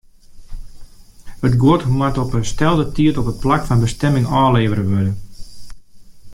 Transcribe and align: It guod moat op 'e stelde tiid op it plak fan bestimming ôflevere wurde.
It 1.47 1.57
guod 1.63 1.83
moat 1.99 2.19
op 2.23 2.31
'e 2.35 2.41
stelde 2.51 2.85
tiid 2.95 3.19
op 3.21 3.29
it 3.31 3.41
plak 3.43 3.63
fan 3.67 3.83
bestimming 3.85 4.25
ôflevere 4.41 4.85
wurde. 4.91 5.13